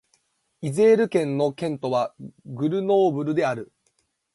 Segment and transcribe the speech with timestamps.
[0.61, 2.15] イゼール県の県都は
[2.45, 3.71] グルノーブルである